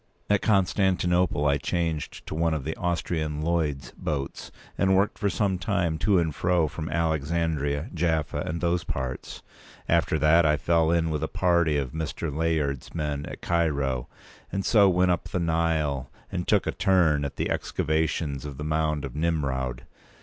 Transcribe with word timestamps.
At 0.31 0.41
Constantinople 0.41 1.45
I 1.45 1.57
changed 1.57 2.25
to 2.25 2.33
one 2.33 2.55
of 2.55 2.63
the 2.63 2.75
Austrian 2.75 3.43
Lloyd's 3.43 3.91
boats, 3.91 4.49
and 4.75 4.95
worked 4.97 5.19
for 5.19 5.29
some 5.29 5.59
time 5.59 5.99
to 5.99 6.17
and 6.17 6.33
from 6.33 6.89
Alexandria, 6.89 7.91
Jaffa, 7.93 8.39
and 8.39 8.61
those 8.61 8.83
parts. 8.83 9.43
After 9.87 10.17
that, 10.17 10.43
I 10.43 10.57
fell 10.57 10.89
in 10.89 11.11
with 11.11 11.21
a 11.21 11.27
party 11.27 11.77
of 11.77 11.91
Mr. 11.91 12.35
Layard's 12.35 12.95
men 12.95 13.27
at 13.27 13.41
Cairo, 13.43 14.07
and 14.51 14.65
so 14.65 14.89
went 14.89 15.11
up 15.11 15.25
the 15.29 15.39
Nile 15.39 16.09
and 16.31 16.47
took 16.47 16.65
a 16.65 16.71
turn 16.71 17.23
at 17.23 17.35
the 17.35 17.51
excavations 17.51 18.43
of 18.43 18.57
the 18.57 18.63
mound 18.63 19.05
of 19.05 19.13
Nimroud. 19.15 19.81